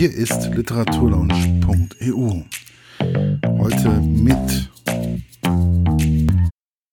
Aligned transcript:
Hier 0.00 0.14
ist 0.14 0.46
literaturlaunch.eu. 0.54 2.44
Heute 3.58 3.90
mit 4.00 4.70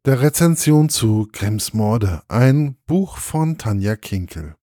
der 0.05 0.21
Rezension 0.21 0.89
zu 0.89 1.29
Grimms 1.31 1.71
Morde, 1.71 2.23
ein 2.27 2.75
Buch 2.85 3.17
von 3.17 3.57
Tanja 3.57 3.95
Kinkel. 3.95 4.57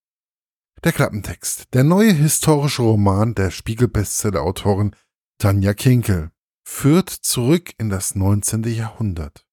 Der 0.84 0.92
Klappentext. 0.92 1.72
Der 1.72 1.84
neue 1.84 2.12
historische 2.12 2.82
Roman 2.82 3.34
der 3.34 3.50
Spiegel-Bestseller-Autorin 3.50 4.94
Tanja 5.38 5.72
Kinkel 5.72 6.30
führt 6.64 7.08
zurück 7.08 7.72
in 7.78 7.88
das 7.88 8.14
19. 8.14 8.64
Jahrhundert 8.64 9.46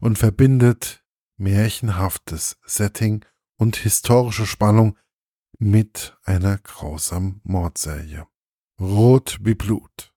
und 0.00 0.18
verbindet 0.18 1.04
märchenhaftes 1.36 2.58
Setting 2.66 3.24
und 3.56 3.76
historische 3.76 4.46
Spannung 4.46 4.98
mit 5.58 6.16
einer 6.24 6.58
grausamen 6.58 7.40
Mordserie. 7.44 8.26
Rot 8.80 9.38
wie 9.42 9.54
Blut. 9.54 10.12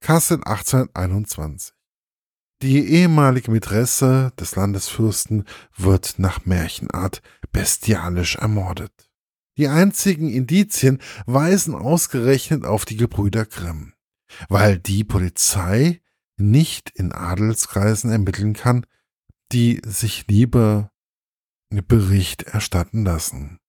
Kassel 0.00 0.38
1821. 0.44 1.74
Die 2.62 2.88
ehemalige 2.88 3.50
Mätresse 3.50 4.32
des 4.38 4.54
Landesfürsten 4.54 5.44
wird 5.76 6.18
nach 6.18 6.44
Märchenart 6.44 7.22
bestialisch 7.52 8.36
ermordet. 8.36 9.10
Die 9.56 9.68
einzigen 9.68 10.30
Indizien 10.30 11.00
weisen 11.26 11.74
ausgerechnet 11.74 12.64
auf 12.64 12.84
die 12.84 12.96
Gebrüder 12.96 13.46
Grimm. 13.46 13.94
Weil 14.48 14.78
die 14.78 15.04
Polizei 15.04 16.00
nicht 16.36 16.90
in 16.90 17.12
Adelskreisen 17.12 18.10
ermitteln 18.10 18.54
kann, 18.54 18.86
die 19.52 19.80
sich 19.84 20.26
lieber 20.28 20.92
Bericht 21.70 22.44
erstatten 22.44 23.04
lassen. 23.04 23.59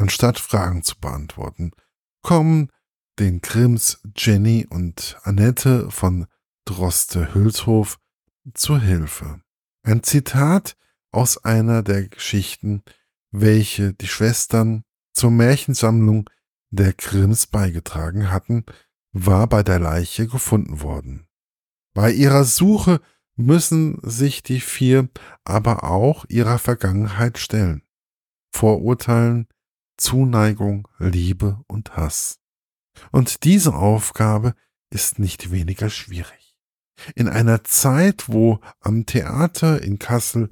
Anstatt 0.00 0.38
Fragen 0.38 0.82
zu 0.82 0.98
beantworten, 0.98 1.72
kommen 2.22 2.70
den 3.18 3.42
Grimms 3.42 4.00
Jenny 4.16 4.66
und 4.70 5.18
Annette 5.24 5.90
von 5.90 6.26
Droste-Hülshof 6.64 7.98
zur 8.54 8.80
Hilfe. 8.80 9.42
Ein 9.82 10.02
Zitat 10.02 10.78
aus 11.12 11.44
einer 11.44 11.82
der 11.82 12.08
Geschichten, 12.08 12.82
welche 13.30 13.92
die 13.92 14.08
Schwestern 14.08 14.84
zur 15.12 15.32
Märchensammlung 15.32 16.30
der 16.70 16.94
Grimms 16.94 17.46
beigetragen 17.46 18.30
hatten, 18.30 18.64
war 19.12 19.48
bei 19.48 19.62
der 19.62 19.80
Leiche 19.80 20.26
gefunden 20.26 20.80
worden. 20.80 21.26
Bei 21.92 22.10
ihrer 22.10 22.44
Suche 22.44 23.02
müssen 23.36 23.98
sich 24.00 24.42
die 24.42 24.60
vier 24.60 25.10
aber 25.44 25.84
auch 25.84 26.24
ihrer 26.30 26.58
Vergangenheit 26.58 27.36
stellen. 27.36 27.82
Vorurteilen, 28.50 29.46
Zuneigung, 30.00 30.88
Liebe 30.98 31.62
und 31.66 31.96
Hass. 31.96 32.40
Und 33.12 33.44
diese 33.44 33.74
Aufgabe 33.74 34.54
ist 34.88 35.18
nicht 35.18 35.52
weniger 35.52 35.90
schwierig. 35.90 36.56
In 37.14 37.28
einer 37.28 37.64
Zeit, 37.64 38.24
wo 38.28 38.60
am 38.80 39.06
Theater 39.06 39.82
in 39.82 39.98
Kassel 39.98 40.48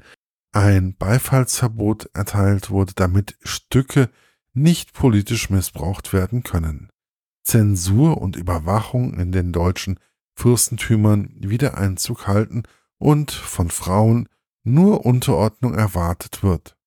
ein 0.53 0.95
Beifallsverbot 0.97 2.11
erteilt 2.15 2.71
wurde, 2.71 2.93
damit 2.95 3.37
Stücke 3.43 4.11
nicht 4.53 4.93
politisch 4.93 5.51
missbraucht 5.51 6.13
werden 6.13 6.43
können. 6.43 6.91
Zensur 7.43 8.21
und 8.21 8.37
Überwachung 8.37 9.15
in 9.19 9.33
den 9.33 9.53
deutschen 9.53 9.99
Fürstentümern 10.35 11.31
wieder 11.39 11.77
Einzug 11.77 12.27
halten 12.27 12.65
und 12.99 13.31
von 13.31 13.71
Frauen 13.71 14.29
nur 14.63 15.07
Unterordnung 15.07 15.75
erwartet 15.75 16.43
wird 16.43 16.78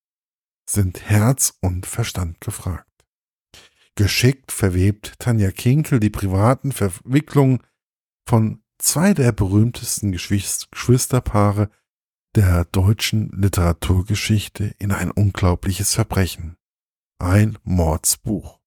sind 0.71 1.09
Herz 1.09 1.53
und 1.61 1.85
Verstand 1.85 2.41
gefragt. 2.41 2.87
Geschickt 3.95 4.51
verwebt 4.51 5.19
Tanja 5.19 5.51
Kinkel 5.51 5.99
die 5.99 6.09
privaten 6.09 6.71
Verwicklungen 6.71 7.61
von 8.27 8.63
zwei 8.77 9.13
der 9.13 9.31
berühmtesten 9.31 10.11
Geschwisterpaare 10.11 11.69
der 12.35 12.65
deutschen 12.65 13.29
Literaturgeschichte 13.31 14.73
in 14.79 14.91
ein 14.91 15.11
unglaubliches 15.11 15.93
Verbrechen. 15.93 16.55
Ein 17.19 17.57
Mordsbuch. 17.63 18.59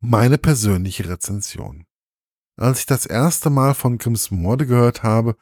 Meine 0.00 0.38
persönliche 0.38 1.08
Rezension. 1.08 1.86
Als 2.56 2.80
ich 2.80 2.86
das 2.86 3.06
erste 3.06 3.50
Mal 3.50 3.74
von 3.74 3.98
Grimms 3.98 4.32
Morde 4.32 4.66
gehört 4.66 5.04
habe, 5.04 5.36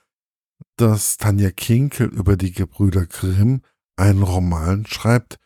dass 0.77 1.17
Tanja 1.17 1.51
Kinkel 1.51 2.09
über 2.09 2.37
die 2.37 2.53
Gebrüder 2.53 3.07
Grimm 3.07 3.63
einen 3.97 4.23
Roman 4.23 4.87
schreibt, 4.87 5.39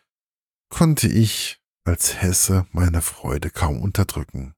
konnte 0.74 1.06
ich 1.06 1.60
als 1.84 2.20
Hesse 2.20 2.66
meine 2.72 3.00
Freude 3.00 3.50
kaum 3.50 3.80
unterdrücken. 3.80 4.54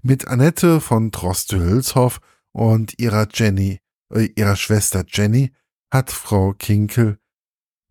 Mit 0.00 0.28
Annette 0.28 0.80
von 0.80 1.10
Droste-Hülshoff 1.10 2.20
und 2.52 3.00
ihrer 3.00 3.26
Jenny, 3.32 3.80
äh, 4.14 4.26
ihrer 4.36 4.54
Schwester 4.54 5.04
Jenny 5.08 5.52
hat 5.90 6.12
Frau 6.12 6.52
Kinkel 6.52 7.18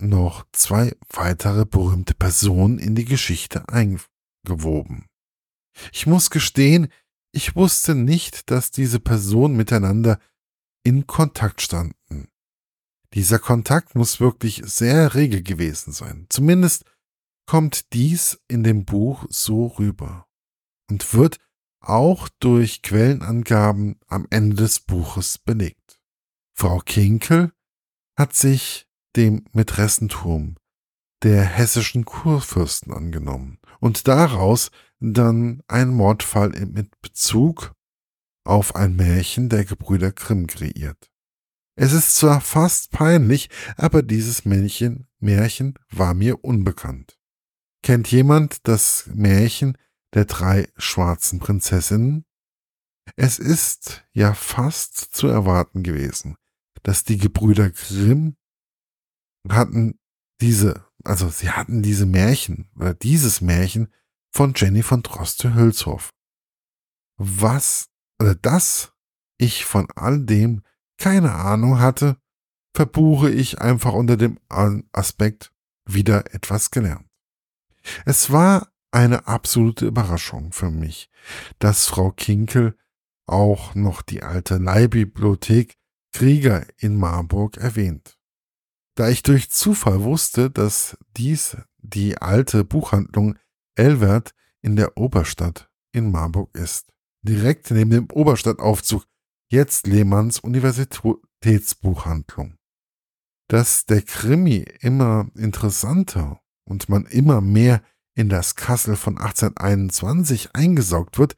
noch 0.01 0.45
zwei 0.53 0.95
weitere 1.09 1.65
berühmte 1.65 2.13
Personen 2.13 2.79
in 2.79 2.95
die 2.95 3.03
Geschichte 3.03 3.67
eingewoben. 3.67 5.07
Ich 5.91 6.07
muss 6.07 6.29
gestehen, 6.29 6.87
ich 7.33 7.57
wusste 7.57 7.95
nicht, 7.95 8.49
dass 8.49 8.71
diese 8.71 9.01
Personen 9.01 9.57
miteinander 9.57 10.19
in 10.83 11.05
Kontakt 11.05 11.61
standen. 11.61 12.29
Dieser 13.13 13.39
Kontakt 13.39 13.93
muss 13.95 14.21
wirklich 14.21 14.61
sehr 14.65 15.15
rege 15.15 15.43
gewesen 15.43 15.91
sein. 15.91 16.27
Zumindest 16.29 16.85
kommt 17.51 17.91
dies 17.91 18.39
in 18.47 18.63
dem 18.63 18.85
Buch 18.85 19.25
so 19.27 19.67
rüber 19.67 20.25
und 20.89 21.13
wird 21.13 21.37
auch 21.81 22.29
durch 22.39 22.81
Quellenangaben 22.81 23.99
am 24.07 24.25
Ende 24.29 24.55
des 24.55 24.79
Buches 24.79 25.37
belegt. 25.37 25.99
Frau 26.53 26.79
Kinkel 26.79 27.51
hat 28.17 28.33
sich 28.33 28.87
dem 29.17 29.43
Mätressentum 29.51 30.55
der 31.23 31.43
hessischen 31.43 32.05
Kurfürsten 32.05 32.93
angenommen 32.93 33.59
und 33.81 34.07
daraus 34.07 34.71
dann 35.01 35.61
einen 35.67 35.93
Mordfall 35.93 36.51
mit 36.51 37.01
Bezug 37.01 37.73
auf 38.45 38.77
ein 38.77 38.95
Märchen 38.95 39.49
der 39.49 39.65
Gebrüder 39.65 40.13
Grimm 40.13 40.47
kreiert. 40.47 41.11
Es 41.75 41.91
ist 41.91 42.15
zwar 42.15 42.39
fast 42.39 42.91
peinlich, 42.91 43.49
aber 43.75 44.03
dieses 44.03 44.45
Märchen, 44.45 45.09
Märchen 45.19 45.73
war 45.89 46.13
mir 46.13 46.45
unbekannt. 46.45 47.17
Kennt 47.83 48.11
jemand 48.11 48.67
das 48.67 49.09
Märchen 49.13 49.77
der 50.13 50.25
drei 50.25 50.69
schwarzen 50.77 51.39
Prinzessinnen? 51.39 52.25
Es 53.15 53.39
ist 53.39 54.05
ja 54.13 54.33
fast 54.33 54.95
zu 55.15 55.27
erwarten 55.27 55.83
gewesen, 55.83 56.37
dass 56.83 57.03
die 57.03 57.17
Gebrüder 57.17 57.71
Grimm 57.71 58.37
hatten 59.49 59.99
diese, 60.41 60.85
also 61.03 61.29
sie 61.29 61.49
hatten 61.49 61.81
diese 61.81 62.05
Märchen 62.05 62.69
oder 62.75 62.93
dieses 62.93 63.41
Märchen 63.41 63.91
von 64.31 64.53
Jenny 64.55 64.83
von 64.83 65.01
Droste-Hülshoff. 65.01 66.11
Was 67.17 67.89
oder 68.19 68.35
das 68.35 68.93
ich 69.37 69.65
von 69.65 69.89
all 69.95 70.23
dem 70.23 70.63
keine 70.97 71.33
Ahnung 71.33 71.79
hatte, 71.79 72.17
verbuche 72.75 73.31
ich 73.31 73.59
einfach 73.59 73.93
unter 73.93 74.17
dem 74.17 74.39
Aspekt 74.91 75.51
wieder 75.85 76.33
etwas 76.33 76.69
gelernt. 76.69 77.10
Es 78.05 78.31
war 78.31 78.71
eine 78.91 79.27
absolute 79.27 79.85
Überraschung 79.85 80.51
für 80.51 80.69
mich, 80.69 81.09
dass 81.59 81.87
Frau 81.87 82.11
Kinkel 82.11 82.77
auch 83.25 83.75
noch 83.75 84.01
die 84.01 84.23
alte 84.23 84.57
Leihbibliothek 84.57 85.77
Krieger 86.13 86.65
in 86.77 86.97
Marburg 86.97 87.55
erwähnt. 87.57 88.17
Da 88.95 89.09
ich 89.09 89.23
durch 89.23 89.49
Zufall 89.49 90.03
wusste, 90.03 90.51
dass 90.51 90.97
dies 91.15 91.55
die 91.77 92.17
alte 92.17 92.65
Buchhandlung 92.65 93.37
Elwert 93.75 94.33
in 94.61 94.75
der 94.75 94.97
Oberstadt 94.97 95.69
in 95.93 96.11
Marburg 96.11 96.53
ist. 96.55 96.91
Direkt 97.21 97.71
neben 97.71 97.91
dem 97.91 98.09
Oberstadtaufzug, 98.11 99.05
jetzt 99.49 99.87
Lehmanns 99.87 100.39
Universitätsbuchhandlung. 100.39 102.57
Dass 103.47 103.85
der 103.85 104.01
Krimi 104.01 104.65
immer 104.81 105.31
interessanter 105.35 106.40
und 106.65 106.89
man 106.89 107.05
immer 107.05 107.41
mehr 107.41 107.83
in 108.15 108.29
das 108.29 108.55
Kassel 108.55 108.95
von 108.95 109.17
1821 109.17 110.55
eingesaugt 110.55 111.17
wird, 111.17 111.35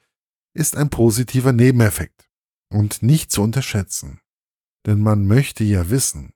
ist 0.53 0.75
ein 0.75 0.89
positiver 0.89 1.51
Nebeneffekt 1.51 2.29
und 2.69 3.03
nicht 3.03 3.31
zu 3.31 3.41
unterschätzen. 3.41 4.19
Denn 4.85 4.99
man 4.99 5.27
möchte 5.27 5.63
ja 5.63 5.89
wissen, 5.89 6.33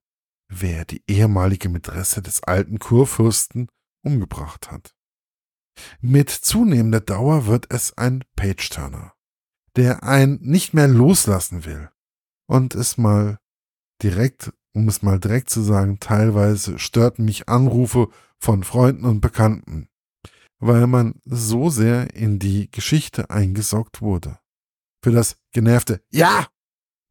wer 0.48 0.86
die 0.86 1.04
ehemalige 1.08 1.70
Mätresse 1.70 2.22
des 2.22 2.44
alten 2.44 2.80
Kurfürsten 2.80 3.68
umgebracht 4.04 4.72
hat. 4.72 4.96
Mit 6.00 6.30
zunehmender 6.30 7.02
Dauer 7.02 7.46
wird 7.46 7.72
es 7.72 7.98
ein 7.98 8.24
Page-Turner, 8.36 9.14
der 9.76 10.04
einen 10.04 10.40
nicht 10.42 10.74
mehr 10.74 10.88
loslassen 10.88 11.66
will 11.66 11.90
und 12.48 12.74
es 12.74 12.98
mal 12.98 13.38
direkt, 14.02 14.54
um 14.78 14.88
es 14.88 15.02
mal 15.02 15.20
direkt 15.20 15.50
zu 15.50 15.62
sagen, 15.62 16.00
teilweise 16.00 16.78
störten 16.78 17.26
mich 17.26 17.50
Anrufe 17.50 18.10
von 18.38 18.64
Freunden 18.64 19.06
und 19.06 19.22
Bekannten, 19.22 19.88
weil 20.60 20.86
man 20.86 21.16
so 21.26 21.72
sehr 21.72 22.14
in 22.16 22.38
die 22.38 22.70
Geschichte 22.70 23.32
eingesaugt 23.32 24.02
wurde. 24.02 24.38
für 25.04 25.12
das 25.12 25.38
genervte 25.52 26.02
Ja 26.12 26.48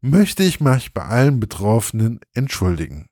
möchte 0.00 0.44
ich 0.44 0.60
mich 0.60 0.92
bei 0.92 1.02
allen 1.02 1.40
Betroffenen 1.40 2.20
entschuldigen. 2.32 3.06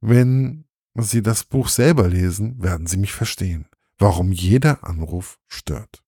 Wenn 0.00 0.66
Sie 0.94 1.22
das 1.22 1.44
Buch 1.44 1.68
selber 1.68 2.08
lesen, 2.08 2.62
werden 2.62 2.86
Sie 2.86 2.96
mich 2.96 3.12
verstehen, 3.12 3.66
warum 3.98 4.30
jeder 4.30 4.84
Anruf 4.84 5.38
stört. 5.48 6.04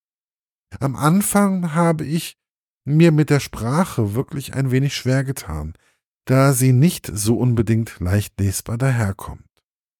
Am 0.78 0.94
Anfang 0.94 1.74
habe 1.74 2.04
ich 2.04 2.38
mir 2.84 3.10
mit 3.10 3.30
der 3.30 3.40
Sprache 3.40 4.14
wirklich 4.14 4.54
ein 4.54 4.70
wenig 4.70 4.94
schwer 4.94 5.24
getan, 5.24 5.74
da 6.24 6.52
sie 6.52 6.72
nicht 6.72 7.10
so 7.12 7.38
unbedingt 7.38 7.98
leicht 8.00 8.38
lesbar 8.38 8.78
daherkommt. 8.78 9.48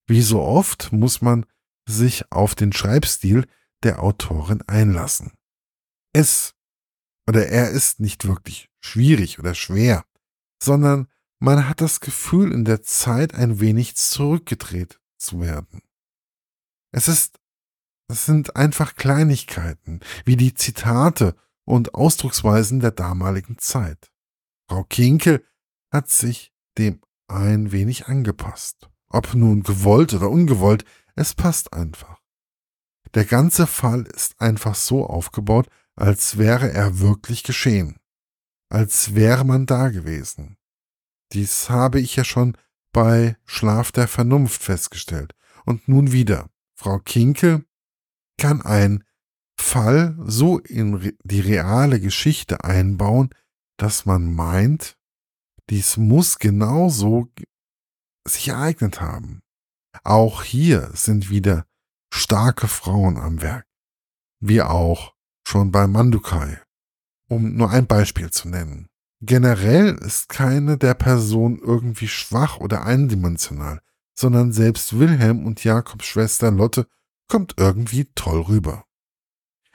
Wie 0.07 0.23
so 0.23 0.41
oft 0.43 0.93
muss 0.93 1.23
man 1.23 1.47
sich 1.87 2.31
auf 2.31 2.55
den 2.55 2.73
Schreibstil 2.73 3.47
der 3.83 4.03
Autorin 4.03 4.63
einlassen. 4.63 5.33
Es 6.13 6.55
oder 7.29 7.47
er 7.49 7.71
ist 7.71 8.01
nicht 8.01 8.27
wirklich 8.27 8.69
schwierig 8.81 9.39
oder 9.39 9.55
schwer, 9.55 10.05
sondern 10.63 11.09
man 11.39 11.69
hat 11.69 11.81
das 11.81 12.01
Gefühl, 12.01 12.53
in 12.53 12.65
der 12.65 12.83
Zeit 12.83 13.35
ein 13.35 13.61
wenig 13.61 13.97
zurückgedreht 13.97 15.01
zu 15.19 15.41
werden. 15.41 15.83
Es 16.93 17.09
ist, 17.09 17.41
es 18.09 18.27
sind 18.27 18.57
einfach 18.57 18.95
Kleinigkeiten, 18.95 20.01
wie 20.25 20.37
die 20.37 20.55
Zitate 20.55 21.35
und 21.65 21.95
Ausdrucksweisen 21.95 22.81
der 22.81 22.91
damaligen 22.91 23.59
Zeit. 23.59 24.13
Frau 24.69 24.85
Kinkel 24.85 25.45
hat 25.93 26.09
sich 26.09 26.53
dem 26.79 27.01
ein 27.29 27.71
wenig 27.71 28.07
angepasst. 28.09 28.89
Ob 29.09 29.35
nun 29.35 29.63
gewollt 29.63 30.15
oder 30.15 30.31
ungewollt, 30.31 30.85
es 31.15 31.35
passt 31.35 31.73
einfach. 31.73 32.21
Der 33.15 33.27
ganze 33.27 33.67
Fall 33.67 34.03
ist 34.03 34.41
einfach 34.41 34.75
so 34.75 35.07
aufgebaut, 35.07 35.69
als 35.95 36.39
wäre 36.39 36.73
er 36.73 36.99
wirklich 36.99 37.43
geschehen, 37.43 37.99
als 38.71 39.15
wäre 39.15 39.45
man 39.45 39.67
da 39.67 39.91
gewesen. 39.91 40.57
Dies 41.33 41.69
habe 41.69 42.01
ich 42.01 42.17
ja 42.17 42.25
schon 42.25 42.57
bei 42.93 43.37
Schlaf 43.45 43.93
der 43.93 44.09
Vernunft 44.09 44.63
festgestellt. 44.63 45.35
Und 45.65 45.89
nun 45.89 46.13
wieder, 46.13 46.49
Frau 46.75 46.99
Kinkel 46.99 47.65
kann 48.39 48.63
ein 48.63 49.05
Fall 49.57 50.17
so 50.25 50.59
in 50.59 51.17
die 51.23 51.41
reale 51.41 52.01
Geschichte 52.01 52.65
einbauen, 52.65 53.31
dass 53.77 54.07
man 54.07 54.35
meint, 54.35 54.99
dies 55.71 55.97
muss 55.97 56.39
genauso 56.39 57.29
sich 58.27 58.49
ereignet 58.49 59.01
haben. 59.01 59.41
Auch 60.05 60.43
hier 60.43 60.91
sind 60.95 61.31
wieder 61.31 61.67
starke 62.13 62.69
Frauen 62.69 63.17
am 63.17 63.43
Werk, 63.43 63.67
wie 64.41 64.63
auch 64.63 65.15
schon 65.47 65.71
bei 65.71 65.87
Mandukai, 65.87 66.61
um 67.29 67.57
nur 67.57 67.71
ein 67.71 67.87
Beispiel 67.87 68.31
zu 68.31 68.49
nennen. 68.49 68.89
Generell 69.21 69.95
ist 69.97 70.29
keine 70.29 70.79
der 70.79 70.95
Personen 70.95 71.59
irgendwie 71.59 72.09
schwach 72.09 72.59
oder 72.59 72.85
eindimensional, 72.85 73.81
sondern 74.19 74.53
selbst 74.53 74.99
Wilhelm 74.99 75.47
und 75.47 75.63
Jakobs 75.63 76.07
Schwester 76.07 76.51
Lotte 76.51 76.87
kommt 77.29 77.55
irgendwie 77.57 78.07
toll 78.15 78.43
rüber. 78.43 78.85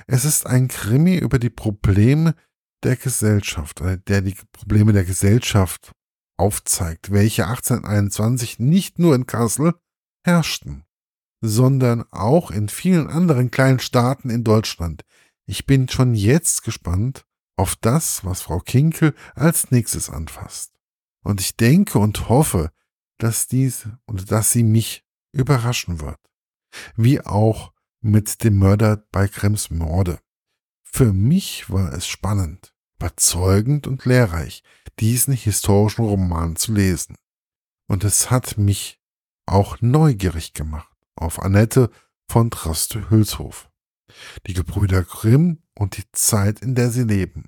Es 0.05 0.25
ist 0.25 0.45
ein 0.45 0.67
Krimi 0.67 1.17
über 1.17 1.39
die 1.39 1.49
Probleme 1.49 2.35
der 2.83 2.95
Gesellschaft, 2.95 3.81
äh, 3.81 3.99
der 4.07 4.21
die 4.21 4.35
Probleme 4.51 4.93
der 4.93 5.05
Gesellschaft 5.05 5.91
aufzeigt, 6.37 7.11
welche 7.11 7.47
1821 7.47 8.59
nicht 8.59 8.99
nur 8.99 9.15
in 9.15 9.25
Kassel 9.25 9.73
herrschten, 10.23 10.83
sondern 11.41 12.05
auch 12.11 12.51
in 12.51 12.69
vielen 12.69 13.09
anderen 13.09 13.51
kleinen 13.51 13.79
Staaten 13.79 14.29
in 14.29 14.43
Deutschland. 14.43 15.03
Ich 15.45 15.65
bin 15.65 15.89
schon 15.89 16.13
jetzt 16.13 16.63
gespannt 16.63 17.25
auf 17.55 17.75
das, 17.75 18.23
was 18.23 18.41
Frau 18.41 18.59
Kinkel 18.59 19.15
als 19.33 19.71
nächstes 19.71 20.09
anfasst. 20.09 20.73
Und 21.23 21.41
ich 21.41 21.57
denke 21.57 21.99
und 21.99 22.29
hoffe, 22.29 22.71
dass 23.17 23.47
dies 23.47 23.89
und 24.05 24.31
dass 24.31 24.51
sie 24.51 24.63
mich 24.63 25.03
überraschen 25.31 25.99
wird. 25.99 26.19
Wie 26.95 27.21
auch 27.21 27.73
mit 28.01 28.43
dem 28.43 28.59
Mörder 28.59 29.03
bei 29.11 29.27
Krems 29.27 29.71
Morde. 29.71 30.19
Für 30.91 31.13
mich 31.13 31.69
war 31.69 31.93
es 31.93 32.07
spannend, 32.07 32.73
überzeugend 32.97 33.87
und 33.87 34.05
lehrreich, 34.05 34.63
diesen 34.99 35.33
historischen 35.33 36.05
Roman 36.05 36.55
zu 36.55 36.73
lesen. 36.73 37.15
Und 37.87 38.03
es 38.03 38.31
hat 38.31 38.57
mich 38.57 38.99
auch 39.45 39.79
neugierig 39.81 40.53
gemacht 40.53 40.91
auf 41.15 41.41
Annette 41.41 41.89
von 42.29 42.49
Droste-Hülshof, 42.49 43.69
die 44.45 44.53
Gebrüder 44.53 45.03
Grimm 45.03 45.63
und 45.75 45.97
die 45.97 46.03
Zeit, 46.11 46.61
in 46.61 46.75
der 46.75 46.89
sie 46.89 47.03
leben. 47.03 47.45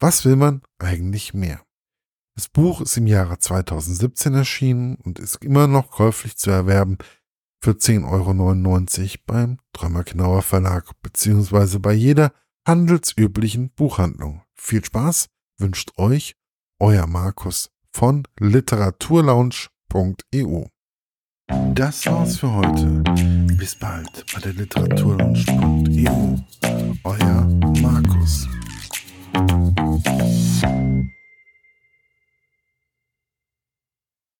Was 0.00 0.24
will 0.24 0.36
man 0.36 0.62
eigentlich 0.78 1.34
mehr? 1.34 1.62
Das 2.34 2.48
Buch 2.48 2.80
ist 2.80 2.96
im 2.96 3.06
Jahre 3.06 3.38
2017 3.38 4.34
erschienen 4.34 4.94
und 4.96 5.18
ist 5.18 5.42
immer 5.42 5.66
noch 5.66 5.90
käuflich 5.90 6.36
zu 6.36 6.50
erwerben 6.50 6.98
für 7.60 7.72
10,99 7.72 8.06
Euro 8.08 9.22
beim 9.26 9.58
Drömer 9.72 10.42
Verlag 10.42 10.92
beziehungsweise 11.02 11.80
bei 11.80 11.92
jeder 11.92 12.32
handelsüblichen 12.68 13.70
Buchhandlung. 13.70 14.42
Viel 14.54 14.84
Spaß 14.84 15.28
wünscht 15.58 15.92
euch 15.96 16.34
euer 16.78 17.06
Markus 17.06 17.70
von 17.90 18.24
literaturlaunch.eu. 18.38 20.64
Das 21.74 22.04
war's 22.06 22.36
für 22.36 22.52
heute. 22.52 23.02
Bis 23.56 23.74
bald 23.74 24.26
bei 24.34 24.40
der 24.40 24.52
literaturlaunch.eu. 24.52 26.36
Euer 27.04 27.46
Markus. 27.80 28.46